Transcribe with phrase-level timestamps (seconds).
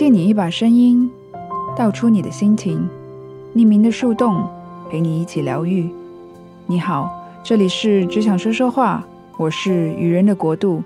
[0.00, 1.10] 借你一把声音，
[1.76, 2.88] 道出你的心情。
[3.54, 4.48] 匿名的树洞，
[4.90, 5.90] 陪你一起疗愈。
[6.66, 7.10] 你好，
[7.44, 10.82] 这里是只想说说话，我是愚人的国度。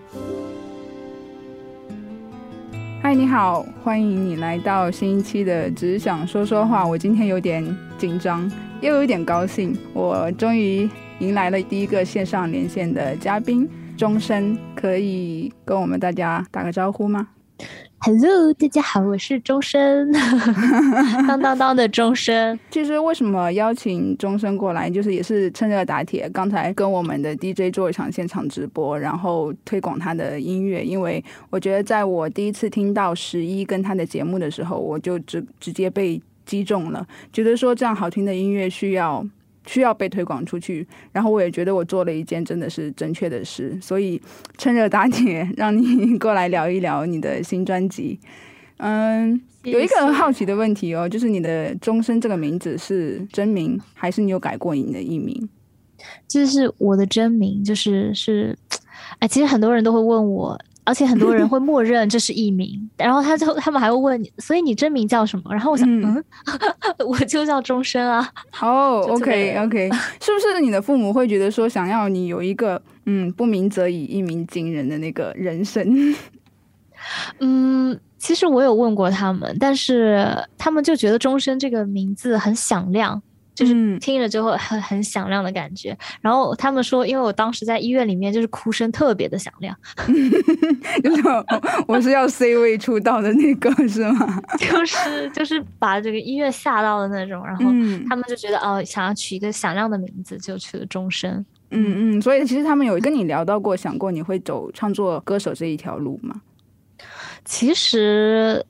[3.00, 6.84] 嗨，你好，欢迎你来到新一期的只想说说话。
[6.84, 7.64] 我今天有点
[7.96, 8.50] 紧张，
[8.80, 10.90] 又有点高兴，我终于
[11.20, 17.28] 迎来了第一个线上连线的嘉宾钟声，可以跟我们大家打个招呼吗
[18.04, 20.12] ？Hello，大家好，我是钟声，
[21.26, 22.58] 当当当的钟声。
[22.70, 26.28] 其实为什么邀请钟声过来，就是也是趁热打铁。
[26.28, 30.84] 刚才跟我们的 DJ 做一场现场直播，然后推广他的音乐。
[30.84, 39.26] 因为我觉得，在我第一次听到十一跟他的节目的时候，我就直直接被击中了，觉得说这样好听的音乐需要。
[39.66, 44.20] 需要被推广出去，然后我也觉得我做了一件真的是正确的事，所以
[44.58, 48.18] 趁热打铁，让你过来聊一聊你的新专辑。
[48.78, 55.48] 嗯，有一个很好奇的问题哦，就是你的终身这个名字是真名，还是你有改过你的艺名？
[56.28, 58.58] 这是我的真名，就是是，
[59.20, 60.60] 哎，其实很多人都会问我。
[60.84, 65.44] 而且很多人 会默认这是艺名，然后他就他们还会问你，所以你真名叫什么？
[65.50, 66.22] 然后我想，嗯，
[67.06, 68.28] 我就叫钟声啊。
[68.60, 76.14] 哦，OK OK，是不是你的父母会觉得说想要你有一个嗯不鸣则已，一鸣惊人的那个人生？
[77.40, 80.26] 嗯，其实我有问过他们，但是
[80.56, 83.20] 他们就觉得钟声这个名字很响亮。
[83.54, 89.76] 就是听了之后很很响亮的感觉，然后他们说，因为我当时在医院里面，就是哭声特别的响亮，
[91.02, 91.22] 就是
[91.86, 94.42] 我是要 C 位出道的那个是吗？
[94.58, 97.64] 就是就是把这个医院吓到的那种，然后
[98.08, 101.44] 他们就觉得哦，想要取一个响亮的名字，就取了钟声。
[101.70, 106.40] 嗯嗯，所以其实他们有跟你聊到过，想过你会走创作歌手这一条路吗？
[107.44, 108.64] 其实。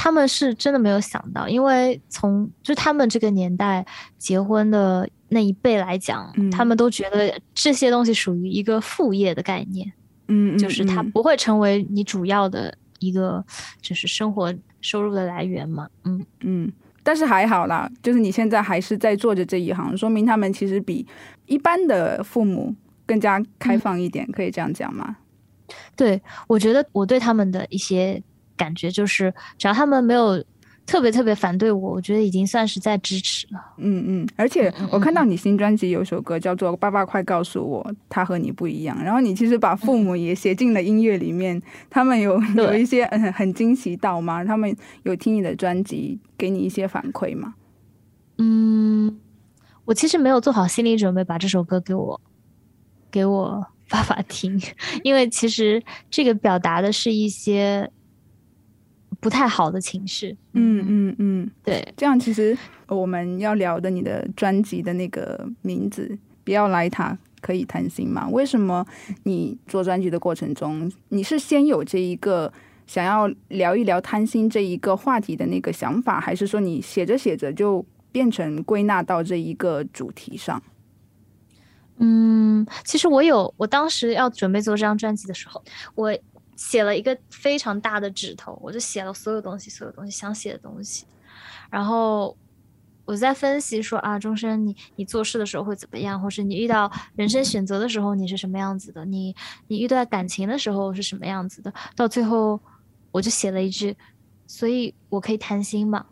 [0.00, 3.84] 他们是真的没有想到，因为从就他们这个年代
[4.16, 9.92] 结婚的那一辈来讲，他们都觉得这些东西属于一个副业的概念，
[10.28, 13.44] 嗯，就是它不会成为你主要的一个
[13.80, 16.72] 就是生活收入的来源嘛，嗯嗯。
[17.02, 21.04] 但是还好啦，就是你现在还是在做着这一行，说明他们其实比
[21.46, 22.72] 一般的父母
[23.04, 25.16] 更加开放一点，可以这样讲吗？
[25.96, 28.22] 对，我觉得我对他们的一些。
[28.58, 30.44] 感觉就是，只要他们没有
[30.84, 33.60] 特别特别反对我，我觉得已经算是在支持了。
[33.76, 41.60] 嗯嗯，而且我看到你新专辑有首歌叫做《爸爸快告诉我他和你不一样》，然后你其实把父母也写进了音乐里面，
[41.90, 44.42] 他们有有一些嗯很惊喜到吗？
[44.42, 47.54] 他们有听你的专辑，给你一些反馈吗？
[48.38, 49.18] 嗯，
[49.84, 52.18] 我其实没有做好心理准备把这首歌给我
[53.10, 54.58] 给我爸爸听，
[55.04, 57.90] 因为其实这个表达的是一些。
[59.20, 62.56] 不太好的情绪，嗯嗯嗯，对，这样其实
[62.86, 68.28] 我们要聊的你的专辑的那个名字，不要来他可以谈心吗？
[68.28, 68.86] 为什么
[69.24, 72.52] 你做专辑的过程中，你是先有这一个
[72.86, 80.62] 想要聊一聊贪心这一个话题的那个想法，还是说你写着写着就变成归纳到这一个主题上？
[81.98, 85.60] 嗯，其实我有，我当时要准备做这张专辑的时候，
[85.96, 86.16] 我。
[86.58, 91.06] 写了一个非常大的纸头，我就写了所有东西，所有东西想写的东西。
[91.70, 92.36] 然后
[93.04, 99.04] 我在分析说啊，终身你你做事的时候会怎么样，或是你遇到人生选择的时候你是什么样子的？
[99.04, 99.34] 你
[99.68, 101.72] 你遇到感情的时候是什么样子的？
[101.94, 102.60] 到最后
[103.12, 103.96] 我就写了一句，
[104.48, 106.06] 所以我可以贪心嘛。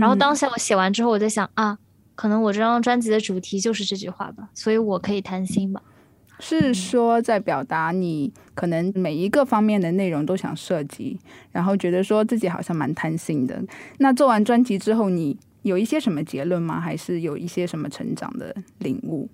[0.00, 1.76] 然后当下我写完之后，我在想啊，
[2.14, 5.82] 可能我这张专辑的主题就是这句话吧，所以我可以贪心吧。
[6.46, 11.18] 是说在表达你可能每一个方面的内容都想涉及，
[11.50, 13.64] 然后觉得说自己好像蛮贪心的。
[13.98, 16.78] 那做完专辑之后，你有一些什么结论吗？
[16.78, 19.30] 还是有一些什么成长的领悟？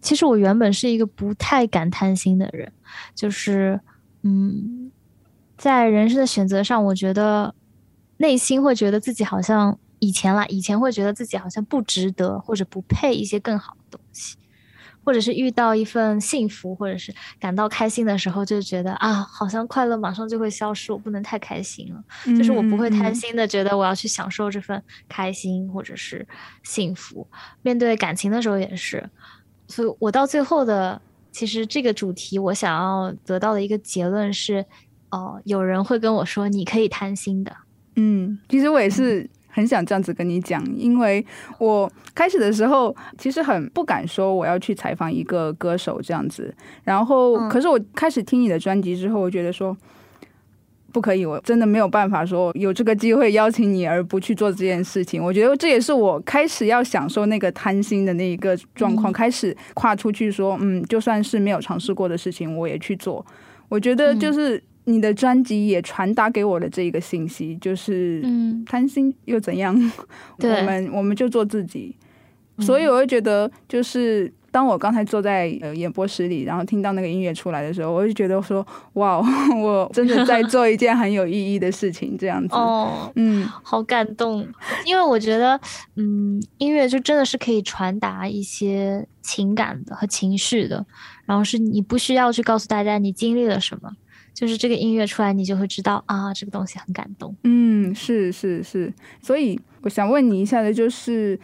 [0.00, 2.72] 其实我原本是一个不太敢贪心的人，
[3.14, 3.78] 就是
[4.22, 4.90] 嗯，
[5.58, 7.54] 在人生的选择上，我觉得
[8.16, 14.36] 内心会觉得自己好像以前啦，以前会觉得自己好像不值得或者不配一些更好的东西。
[15.06, 22.04] 或者是遇到一份幸福，或者是感到开心的时候，就觉得啊，好像快乐马上就会消失，我不能太开心了。
[22.36, 26.26] 就是我不会贪心的，觉得我要去享受这份开心或者是
[26.64, 27.24] 幸福。
[27.62, 29.08] 面对感情的时候也是，
[29.68, 31.00] 所以我到最后的，
[31.30, 34.66] 其实这个主题我想要得到的一个结论是，
[35.10, 37.56] 哦，有人会跟我说你可以贪心的。
[37.94, 39.30] 嗯，其实我也是。
[39.56, 41.24] 很想这样子跟你讲，因为
[41.58, 46.54] 我开始的时候其实很不敢说我要去采访一个歌手这样子，
[46.84, 49.74] 然后可是我开始听你的专辑之后，我觉得说
[50.92, 55.24] 不可以，我真的没有办法说有这个机会邀请你而不去做这件事情。
[55.24, 63.24] 我觉得这也是我开始要享受那个贪心的那一个状况，开始跨出去说，嗯，就算是没有尝试过的事情，我也去做。
[63.70, 68.64] 我觉得就是你的专辑也传达给我的这一个信息，就是嗯。
[68.64, 69.74] 贪心又怎样？
[70.42, 71.94] 我们我们就做自己。
[72.58, 79.20] 所以我会觉得，就是当我刚才坐在呃演播室里，然后听到那个音乐出来的时候，我就觉得说，哇，
[79.62, 82.54] 我真的在做一件很有意义的事情，这样子。
[82.56, 84.46] 哦，嗯，好感动，
[84.86, 85.60] 因为我觉得，
[85.96, 90.86] 嗯，音乐就真的是可以传达一些情感的和情绪的，
[91.26, 93.90] 然后是你不需要去告诉大家你经历了什么，
[94.36, 97.34] 就是这个音乐出来，你就会知道啊，这个东西很感动。
[97.42, 101.36] 嗯，是是是，所以我想问你一下的就是。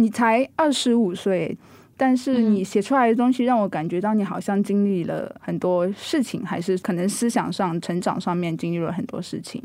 [0.00, 1.58] 你才二十五岁，
[1.96, 9.60] 但是你写出来的东西让我感觉到你好像经历了很多事情，还是可能思想上、成长上面经历了很多事情。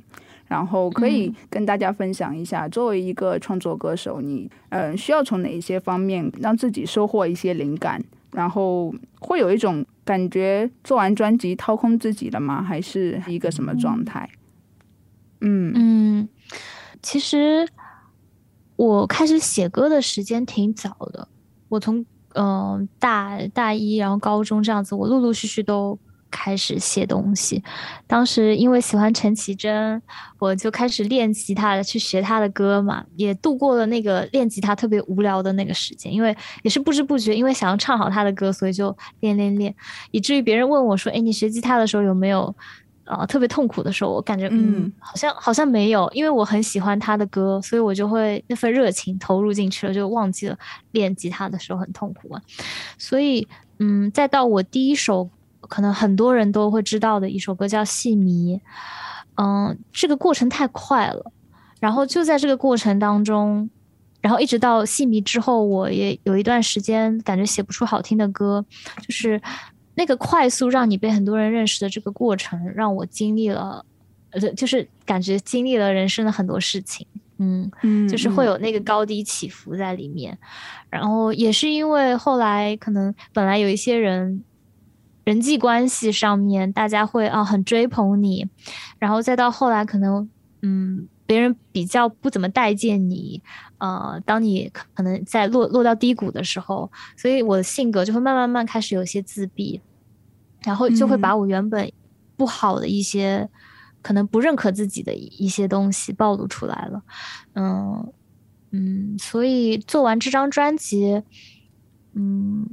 [0.48, 8.04] 然后可以跟大家分享一下，作为一个创作歌手，你嗯需要从哪一些方面让自己收获一些灵感？
[8.32, 12.62] 然后会有一种感觉，做完专辑掏空自己了吗？
[12.62, 14.30] 还是一个什么状态？
[15.42, 16.30] 嗯嗯，
[17.02, 17.68] 其实。
[18.76, 21.28] 我开始写歌的时间挺早的，
[21.70, 22.04] 我从
[22.34, 25.98] 嗯大大一，然后高中这样子，我陆陆续续都
[26.34, 27.64] 开始写东西。
[28.08, 30.02] 当时因为喜欢陈绮贞，
[30.40, 36.12] 我就开始练吉他，去学她的歌嘛，也度过了那个练吉他特别无聊的那个时间。
[36.12, 39.74] 因为也是不知不觉，因为想要唱好她的歌，所以就练练练，
[40.10, 42.54] 以至于别人问我说：“哎，你学吉他的时候有没有？”
[43.06, 50.58] 啊，特别痛苦的时候，我感觉嗯，好像好像没有，因为我很喜欢他的歌，所以我就会那份热情投入进去了，就忘记了
[50.92, 52.42] 练吉他的时候很痛苦啊。
[52.98, 53.46] 所以
[53.80, 55.30] 嗯，再到我第一首
[55.74, 58.56] 可能很多人都会知道的一首歌叫《戏迷》，
[59.42, 61.32] 嗯，这个过程太快了，
[61.80, 63.68] 然后就在这个过程当中，
[64.22, 68.64] 然后一直到《戏迷》之后，我也有一段时间感觉写不出好听的歌，
[69.02, 69.42] 就是。
[69.96, 73.86] 那个快速让你被很多人认识的这个过程，让我经历了，
[74.32, 77.06] 呃，就是感觉经历了人生的很多事情，
[77.38, 80.36] 嗯嗯，就是会有那个高低起伏在里面。
[80.90, 84.44] 然后也是因为后来可能本来有一些人
[85.24, 88.48] 人际关系上面大家会啊很追捧你，
[89.00, 90.30] 然后再到后来可能
[90.62, 93.42] 嗯别人比较不怎么待见你。
[93.78, 99.82] 呃，当你可能在落落到低谷的时候，所以我的性格就会慢慢慢开始有些自闭，
[100.64, 101.92] 然后就会把我原本
[102.38, 103.50] 不好的一些
[104.02, 107.02] 可能不认可自己的一些东西暴露出来了。
[107.56, 108.14] 嗯
[108.72, 111.22] 嗯，所以做完这张专辑，
[112.14, 112.68] 嗯，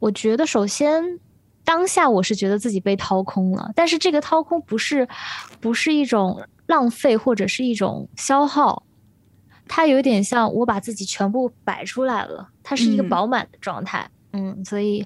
[0.00, 1.20] 我觉得首先
[1.66, 5.06] 当下我是觉得自己被掏空了，但是这个掏空不是
[5.60, 8.84] 不是一种浪费或者是一种消耗。
[9.68, 15.04] 它有点像我把自己全部摆出来了，它是一个饱满的状态，嗯，所以，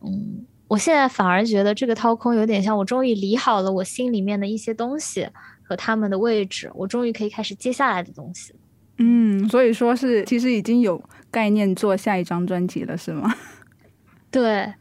[0.00, 5.28] 嗯，我现在反而觉得这个掏空有点像我终于理好了我心里面的一些东西
[5.64, 8.54] 和他们的位置，我终于可以开始接下来的东西
[8.98, 13.34] 嗯，所以说是其实已经有概念做下一张专辑了，是吗？
[14.30, 14.72] 对，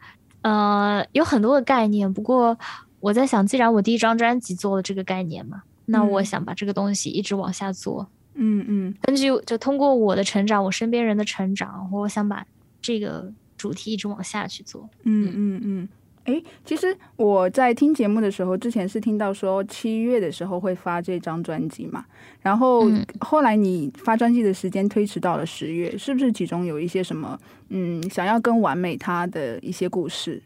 [0.45, 2.56] 呃，有很多个概念，不过
[3.00, 8.07] 我在想，既然我第一张专辑做了这个概念嘛，那我想把这个东西一直往下做。
[8.36, 12.46] 嗯嗯，根据就通过我的成长，我身边人的成长，我想把
[12.79, 14.88] 这个主题一直往下去做。
[15.01, 15.89] 嗯嗯嗯，
[16.25, 22.05] 哎，其实我在听节目的时候，之前是听到说七月的时候会发这张专辑嘛，
[22.41, 22.84] 然后
[23.20, 27.39] 后来你发专辑的时间推迟到了十月，是不是其中有一些什么
[27.70, 30.44] 嗯想要跟完美它的一些故事？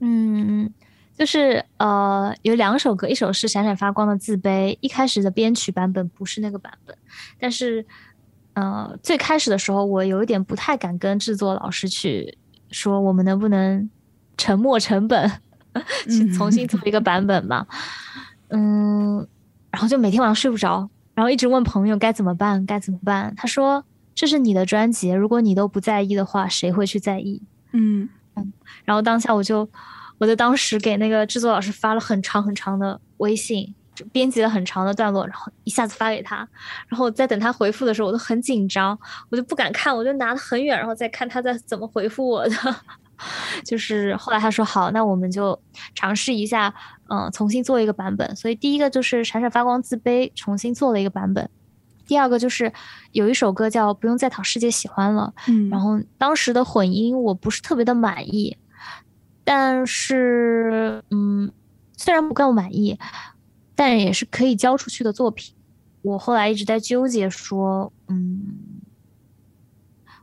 [0.00, 0.70] 嗯。
[1.18, 6.94] 就是呃，有两首歌，一首是闪闪发光的自卑，一开始的编曲版本不是那个版本，
[7.40, 7.82] 但是
[8.52, 12.36] 呃，最开始的时候我有一点不太敢跟制作老师去
[12.70, 13.88] 说，我们能不能
[14.36, 15.30] 沉没成本
[16.08, 17.66] 去重新做一个版本嘛？
[18.48, 19.26] 嗯，
[19.70, 23.34] 然后就每天晚上睡不着，然后一直问朋友该怎么办，该怎么办？
[23.36, 27.42] 他说这是你的专辑，如果你都不在意的话，谁会去在意？
[27.72, 28.52] 嗯嗯，
[28.84, 29.68] 然后当下我就。
[30.18, 33.74] 我在当时给那个制作老师发了很长很长的微信，
[34.10, 36.36] 编辑了很长的段落，然后一下子发给他，
[36.88, 42.56] 然后在等他回复的时候，我都很紧张，我就不敢看，我就拿得很远，然后再看他在怎么回复我的。
[43.64, 45.58] 就是后来他说好，那我们就
[45.94, 46.74] 尝试一下，
[47.08, 48.36] 嗯，重新做一个版本。
[48.36, 51.48] 所以第一个就是闪闪发光自卑，重新做了一个版本。
[52.06, 52.72] 第二个就是
[53.12, 58.56] 有一首歌叫不用再讨世界喜欢了，嗯，然后当时的混音我不是特别的满意。
[59.42, 61.52] 但是，嗯，
[61.96, 62.98] 虽然不够满意，
[63.76, 65.54] 但也是可以交出去的作品。
[66.02, 68.40] 我后来一直在纠结说，嗯，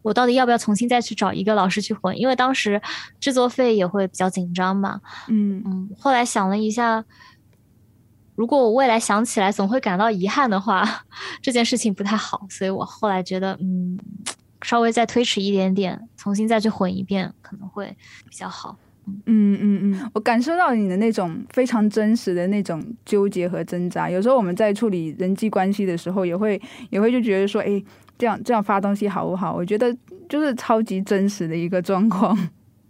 [0.04, 2.16] 我到底要不要重新再去找一个老师去混？
[2.20, 2.80] 因为当时
[3.20, 5.02] 制作费也会比较紧张嘛。
[5.28, 7.04] 嗯嗯，后来想了一下，
[8.36, 11.06] 如果我未来想起来总会感到遗憾的话，
[11.42, 13.98] 这件事情不太好，所以我后来觉得，嗯，
[14.62, 17.96] 稍微再推迟一点点，重新再去混一遍可能会
[18.30, 18.78] 比较好。
[19.26, 24.10] 嗯嗯嗯，我感受到你的那种非常真实的那种纠结和挣扎。
[24.10, 27.84] 有时候我们在处理人际关系的时候，也会也会就觉得说，哎，
[28.18, 29.54] 这样这样发东西好不好？
[29.54, 29.96] 我觉得
[30.30, 32.38] 就是超级真实的一个状况。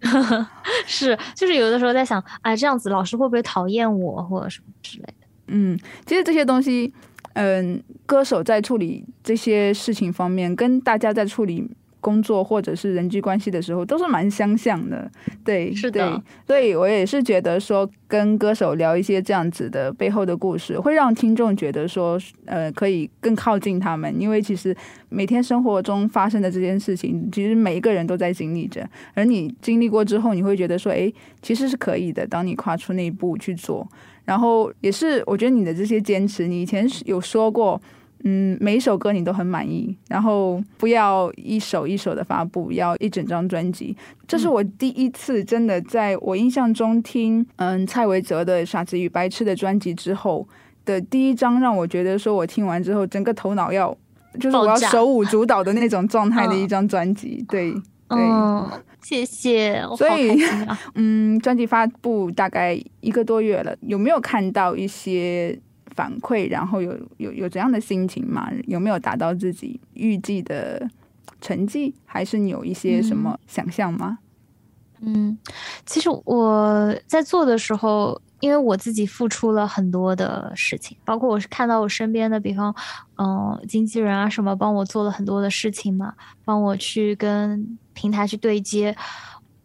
[0.85, 5.27] 是，就是有的时候在想，哎，这样子老师会不会讨厌我或者什么之类的？
[5.47, 6.93] 嗯，其实这些东西，
[7.33, 11.69] 嗯，歌手在处理这些事情方面，跟大家在处理。
[12.03, 15.09] 工作或者是人际关系的时候，都是蛮相像的，
[15.45, 24.75] 对，是的，所以我也是觉得说，跟歌手聊一些这样子的背后的故事，会让听众觉得说，呃，可以更靠近他们，因为其实
[25.07, 31.09] 每天生活中发生的这件事情，其实每一个人都在经历着，而你经历过之后，你会觉得说，哎，
[31.41, 32.27] 其实是可以的。
[32.27, 33.87] 当你跨出那一步去做，
[34.25, 37.81] 然后也是，我觉得你的这些坚持，你以前有说过。
[38.25, 43.95] 嗯，每一首歌你都很满意，然后不要一首一首的发布，要一整张专辑。
[44.25, 50.47] 这是我第一次真的在我印象中听，嗯，蔡维泽的《傻子与白痴》的专辑之后
[50.85, 53.93] 的第一张，让我觉得说我听完之后，整个头脑要
[54.39, 57.45] 就是我要手舞足蹈的那种状态的一张专辑。
[57.49, 57.73] 对，
[58.07, 58.65] 嗯，
[59.01, 59.83] 谢谢。
[59.97, 60.41] 所以，
[60.95, 65.59] 嗯，专辑发布大概一个多月了，有没有看到一些？
[65.95, 68.51] 反馈，然后有有有怎样的心情吗？
[68.67, 70.89] 有没有达到自己预计的
[71.39, 71.93] 成绩？
[72.05, 74.19] 还是你有一些什么想象吗？
[75.01, 75.37] 嗯，
[75.85, 82.73] 其实我在做的时候，因为我自己付出了很多的事情，包括我是看到我身边的，比方，
[83.17, 86.13] 嗯，经纪人啊什么，帮我做了很多的事情嘛，
[86.45, 88.95] 帮我去跟平台去对接，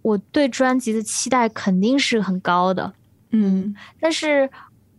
[0.03, 2.93] 我对专辑的期待肯定是很高的。
[3.31, 4.51] 嗯，但是。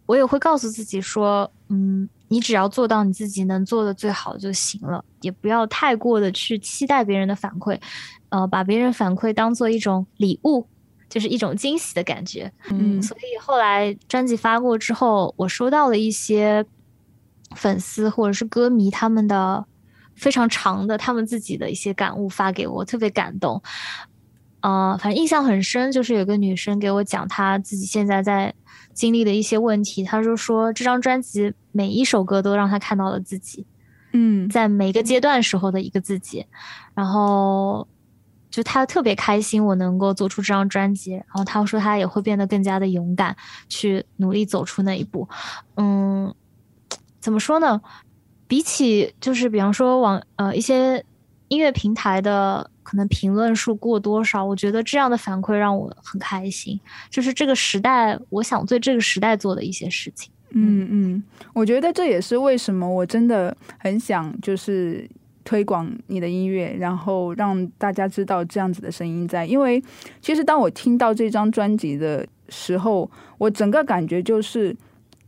[0.10, 7.80] 我也会告诉自己说，嗯，你只要做到你自己能做的最好就行了，也不要太过的去期待别人的反馈，
[8.30, 10.66] 呃，把别人反馈当做一种礼物，
[11.08, 12.52] 就是一种惊喜的感觉。
[12.72, 16.66] 嗯，所以后来专辑发过之后，我收到了一些
[17.56, 19.64] 粉丝或者是歌迷他们的
[20.16, 23.62] 非常长的他们自己的一些感悟发给我，特别感动。
[24.62, 28.54] 呃，反正印象很深，就是有个女生给我讲她自己现在在。
[28.92, 33.66] 经历的一些问题，她就说这张专辑每一首歌都让她看到了自己，
[34.12, 36.46] 嗯，在每个阶段时候的一个自己，
[36.94, 37.88] 然后
[38.50, 43.34] 就她特别开心我能够做出这张专辑，然后她说她也会变得更加的勇敢，
[43.70, 45.30] 去努力走出那一步。
[45.78, 46.34] 嗯，
[47.22, 47.80] 怎么说呢？
[48.50, 51.06] 比起就是比方说往呃一些
[51.48, 52.70] 音乐平台的。
[52.90, 54.44] 可能评论数过多少？
[54.44, 56.80] 我觉得这样的反馈让我很开心，
[57.12, 60.32] 就是这个时代，我想对这个时代做的一些事情。
[60.50, 65.08] 嗯嗯，我觉得这也是为什么我真的很想就是
[65.44, 69.46] 推广你的音乐，然后让大家知道这样子的声音在。
[69.46, 69.80] 因为
[70.20, 74.76] 其实当我听到这张专辑的时候，我整个感觉就是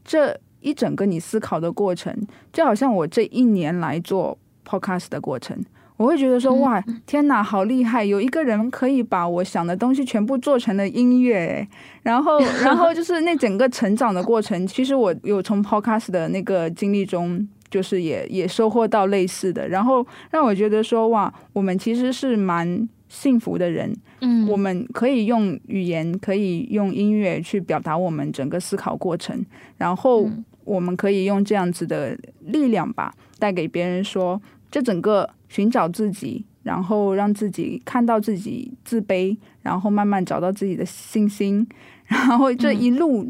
[0.03, 2.11] 这一整个你思考的过程，
[2.51, 4.35] 就好像我这一年来做
[4.67, 5.63] podcast 的过程。
[6.01, 8.03] 我会觉得说哇，天哪，好厉害！
[8.03, 11.67] 有一个人可以把我想的东西全部做成了音乐，
[12.01, 14.65] 然后，然后 就是那整个成长的过程。
[14.65, 23.95] 其实我有从 Podcast 的那个经历中，就是也也收获到类似的，然后让我觉得说哇，我们其实是蛮幸福的人。
[24.21, 29.45] 嗯，我们可以用语言，可以用音乐去表达我们整个思考过程，
[29.77, 30.27] 然后
[30.63, 34.41] 我们可以用这样子的力量吧，带给别人说。
[34.71, 41.67] 这整个寻找自己，然后让自己看到自己自卑，然后慢慢找到自己的信心，
[42.07, 43.27] 然后这一路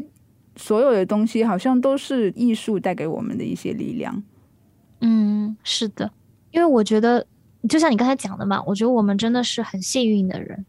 [0.54, 4.22] 所有的东西，好像都是艺术带给我们的一些力量。
[5.00, 6.08] 嗯，是的，
[6.52, 7.26] 因为我觉得，
[7.68, 10.64] 就像你刚才讲的嘛，我觉得我们真的是很幸运的人。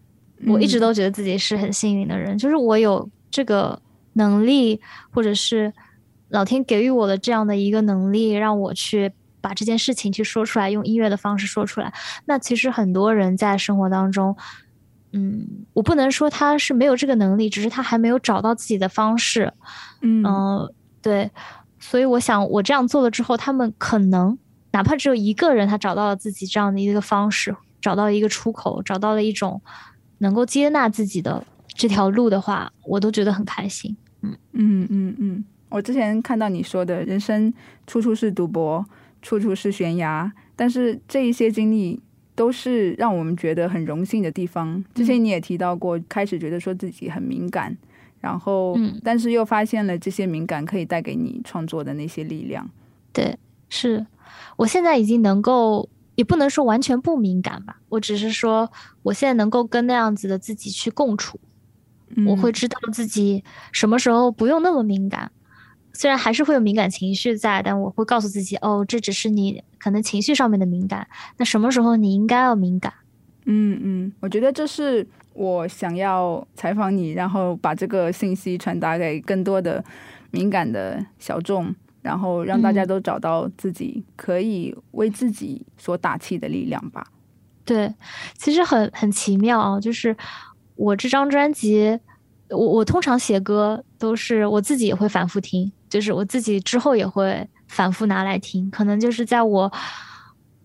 [0.47, 3.79] 我一直都觉得自己是很幸运的人，就是我有这个
[4.13, 5.71] 能力，或者是
[6.29, 9.11] 老天给予我的这样的一个能力，让我去。
[9.43, 11.93] 把这件事情去说出来，用音乐的方式说出来。
[12.23, 14.33] 那其实很多人在生活当中，
[15.11, 19.51] 嗯，我不能说他是没有这个能力，只是他还没有找到自己的方式。
[20.01, 20.23] 嗯，
[21.01, 21.29] 对。
[21.77, 24.37] 所以我想，我这样做了之后，他们可能
[24.71, 29.61] 哪怕只有一个人，他找到了自己这样的一个方式，找到了一个出口，找到了一种
[30.19, 33.97] 能够接纳自己的这条路的话，我都觉得很开心。
[34.21, 35.45] 嗯嗯嗯嗯。
[35.67, 37.51] 我之前看到你说的人生
[37.87, 38.85] 处处是赌博，
[39.23, 41.99] 处处是悬崖，但是这一些经历
[42.35, 44.83] 都是让我们觉得很荣幸的地方。
[44.93, 47.75] 之前你也提到过，开始觉得说自己很敏感，
[48.19, 52.69] 然后，但是又发现了这些敏感可以带给你创作的那些力量。
[53.11, 53.35] 对，
[53.69, 54.05] 是
[54.57, 58.71] 我现在已经能够，也不能说完全不敏感吧，我只是说
[59.03, 61.39] 我现在能够跟那样子的自己去共处，
[62.27, 65.31] 我会知道自己什么时候不用那么敏感。
[65.93, 71.07] 虽然还是会有敏感情绪在，但我会告诉自己，哦，这只是你可能情绪上面的敏感。
[71.37, 72.91] 那什么时候你应该要敏感？
[73.45, 79.83] 嗯嗯，我觉得这是我想要采访你，然后把这个信息传达给更多的
[80.31, 87.05] 敏感的小众，然后让大家都找到自己可以为自己所打气的力量吧。
[87.65, 87.93] 对，
[88.37, 90.15] 其实很很奇妙啊，就是
[90.75, 91.99] 我这张专辑，
[92.49, 95.71] 我我通常写歌都是我自己也会反复听。
[95.93, 99.71] 就是我自己之后也会反复拿来听，可能就是在我，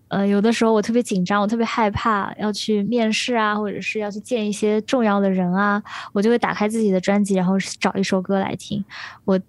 [0.07, 5.79] 呃，有的时候我特别紧张，我特别害怕要去面试啊，或者是要去见一些重要的人啊，
[6.13, 8.83] 我就会打开自己的专辑，然后找一首歌来听。
[9.23, 9.39] 我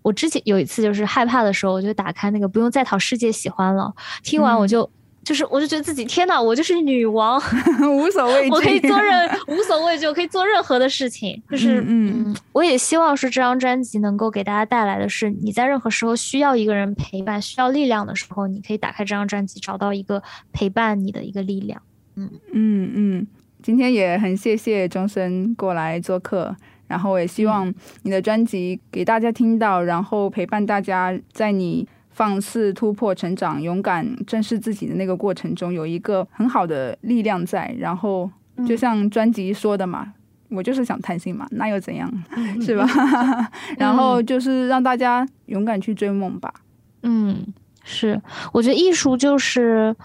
[0.00, 4.88] 我之前有一次就是害怕的时候，我就打开那个不用再讨世界喜欢了，听完我就。
[5.24, 7.40] 就是，我就觉得自己天哪，我就是女王，
[7.96, 11.42] 无所畏惧，我可以做任无所畏惧，我可以做任何的事情。
[11.50, 21.80] 就是，嗯，嗯我也希望是这张专辑能够给大家带来的是，你在任何时候需要一个人陪伴、需要力量的时候，你可以打开这张专辑，找到一个陪伴你的一个力量。
[22.16, 23.26] 嗯嗯嗯，
[23.62, 26.54] 今天也很谢谢钟声过来做客，
[26.86, 31.88] 然后我也希望你的专辑给大家听到，然后陪伴大家在你。
[32.14, 37.74] 放肆突破、成长、勇敢正视自己的那个过程中，有一个很好的力量在。
[37.76, 38.30] 然后，
[38.64, 40.14] 就像专辑说的嘛，
[40.48, 42.08] 我就是想贪心嘛，那又怎样，
[42.62, 42.86] 是吧？
[43.76, 46.54] 然后就是让大家勇敢去追梦吧。
[47.02, 47.44] 嗯，
[47.82, 49.96] 是，我觉得艺术就是，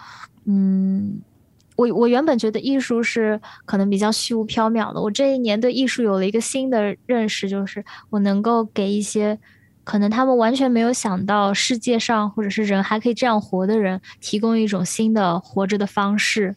[0.45, 1.21] 嗯，
[1.75, 4.99] 我我原本觉得艺术是可能比较虚无缥缈的。
[4.99, 9.37] 我这一年对艺术有了一个新的认识，就是我能够给一些。
[9.89, 16.55] 可能他们完全没有想到世界上或者是人还可以这样活的人，提供一种新的活着的方式。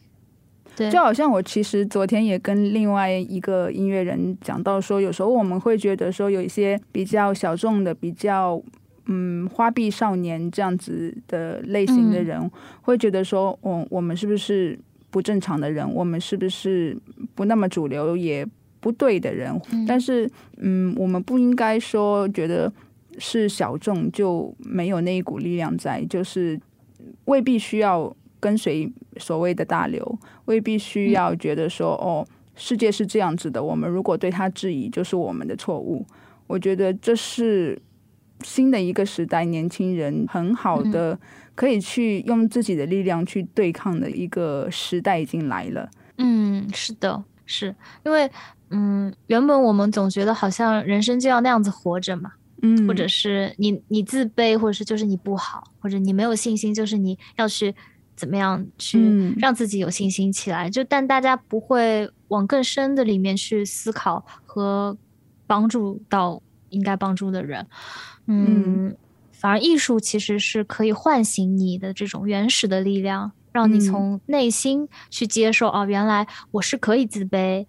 [0.75, 8.61] 对，就好像我其实昨天也跟另外一个音乐人讲到说，有时候我们会觉得说有一些比较小众的、比较
[9.07, 12.47] 嗯花臂少年这样子的类型的人，
[12.83, 15.91] 会觉得说，我我们是不是不正常的人？
[15.91, 16.95] 我们是不是
[17.33, 18.47] 不那么主流也
[18.79, 19.59] 不对的人？
[19.87, 22.71] 但是嗯，我们不应该说觉得。
[23.17, 26.59] 是小众就没有那一股力量在，就是
[27.25, 36.05] 未必需要跟随所谓的大流，未必需要觉得说哦，世界是这样子的，我们如果对他质疑，就是我们的错误。
[36.47, 37.81] 我觉得这是
[38.43, 41.17] 新的一个时代，年轻人很好的
[41.55, 45.89] 可以去用自己的力量去对抗的一个时代已经来了。
[46.17, 47.73] 嗯，是的，是
[48.05, 48.29] 因为
[48.69, 52.33] 嗯，原本我们总觉得好像人生就要那样子活着嘛。
[52.65, 57.75] 嗯，或者是你你自卑，或者是就是你不好，或者你没有信心，就是你要去
[58.15, 60.69] 怎么样去让自己有信心起来。
[60.69, 64.97] 就但大家不会往更深的里面去思考和
[65.45, 67.67] 帮助到应该帮助的人。
[68.27, 68.95] 嗯，
[69.33, 77.65] 反而艺术其实是可以唤醒你的这种原始的力量，让你从内心去接受哦，原来我是可以自卑，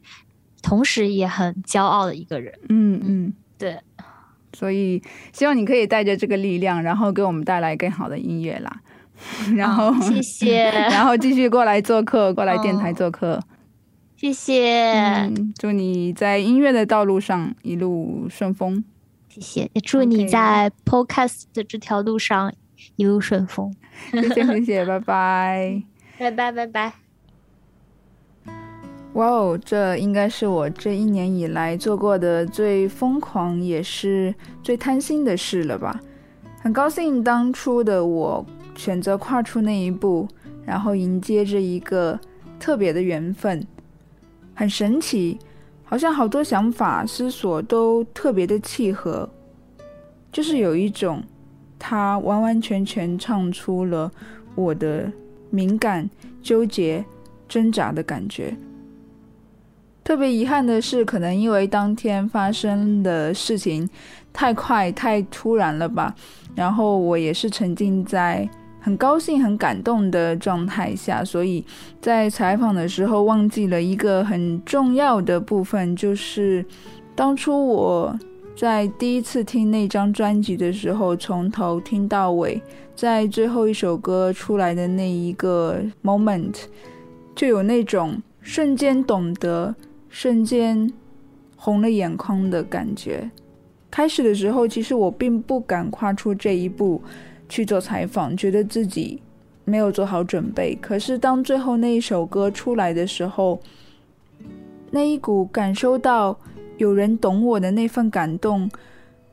[0.62, 2.56] 同时也很骄傲的一个人。
[2.68, 3.80] 嗯嗯，对。
[4.54, 8.80] 所以，希望你可以带着这个力量，然后给我们带来更好的音乐啦。
[9.56, 10.64] 然后，谢谢。
[10.90, 13.40] 然后继续过来做客，过来电台 做客。
[14.16, 15.30] 谢谢。
[15.58, 18.82] 祝你在音乐的道路上一路顺风。
[19.28, 19.70] 谢谢。
[19.74, 22.52] 也祝你在 Podcast 的这条路上
[22.96, 23.74] 一路顺风。
[24.12, 25.82] 谢谢，谢谢，拜拜。
[26.18, 27.03] 拜拜，拜拜。
[29.14, 36.00] 哇哦，这应该是我这一年以来做过的最疯狂也是最贪心的事了吧？
[36.60, 40.26] 很高兴当初的我选择跨出那一步，
[40.66, 42.18] 然后迎接着一个
[42.58, 43.64] 特别的缘分，
[44.52, 45.38] 很神奇，
[45.84, 49.28] 好像好多想法思索都特别的契合，
[50.32, 51.22] 就是有一种
[51.78, 54.10] 他完完全全唱出了
[54.56, 55.08] 我的
[55.50, 56.10] 敏感、
[56.42, 57.04] 纠结、
[57.46, 58.52] 挣扎的感觉。
[60.04, 63.88] 特别遗憾的是，可能因为当天发生的事情
[64.34, 66.14] 太快、太突然了吧。
[66.54, 68.48] 然后我也是沉浸在
[68.80, 71.64] 很高兴、很感动的状态下，所以
[72.02, 76.64] 在采访的时候忘记了一个很重要的部分，就是
[77.14, 78.16] 当初我
[78.54, 82.60] 在第一次听那张专辑的时候，从头听到尾，
[82.94, 86.54] 在最后一首歌出来的那一个 moment，
[87.34, 89.74] 就有那种瞬间懂得、
[90.14, 90.88] 瞬间
[91.56, 93.28] 红了眼眶的感觉。
[93.90, 97.02] 开始的时候，其实我并不敢跨出这一步
[97.48, 99.20] 去做采访，觉得自己
[99.64, 100.78] 没有做好准备。
[100.80, 103.58] 可是当最后那一首歌出来的时候，
[104.92, 106.38] 那一股感受到。
[106.76, 108.68] 有人懂我的那份感动，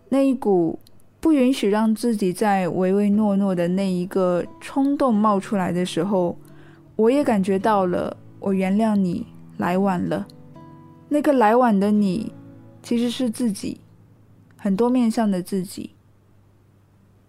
[0.09, 0.77] 那一股
[1.19, 6.37] 不允许让自己在唯唯诺诺的那一个冲动冒出来的时候，
[6.95, 8.15] 我也感觉到了。
[8.39, 9.25] 我原谅你
[9.57, 10.27] 来晚了，
[11.13, 12.31] 那个来晚的你，
[12.81, 13.81] 其实是自己
[14.55, 15.91] 很多面向的自己。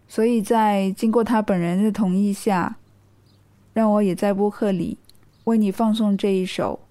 [0.06, 2.76] 所以在经过他本人的同意下，
[3.72, 4.98] 让我也在播客里
[5.44, 6.78] 为你放送这一首《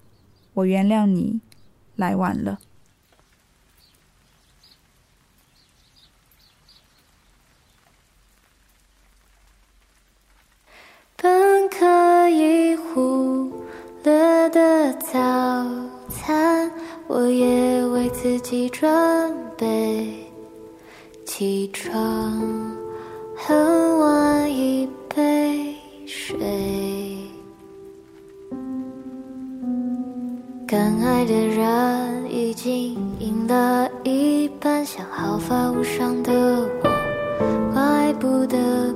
[0.52, 1.40] 我原谅你
[1.96, 2.58] 来晚了》。
[11.16, 13.50] 本可以忽
[14.04, 15.22] 略的早
[16.12, 16.70] 餐，
[17.06, 18.88] 我也为自己准
[19.56, 20.16] 备。
[21.24, 21.90] 起床
[23.36, 25.74] 很晚，一杯
[26.06, 26.36] 水。
[30.66, 36.32] 敢爱的人已经赢了一半，像毫发无伤的
[36.82, 36.90] 我，
[37.74, 38.92] 怪不得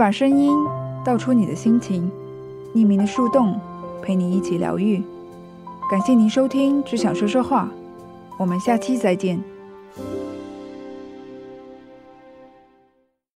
[0.00, 0.56] 把声音，
[1.04, 2.10] 道出你的心情，
[2.74, 3.60] 匿名的树洞，
[4.00, 5.02] 陪你一起疗愈。
[5.90, 7.64] 感谢您收听《只想说说话》，
[8.38, 9.38] 我们下期再见。